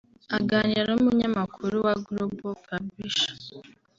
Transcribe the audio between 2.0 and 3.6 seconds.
Global Publishers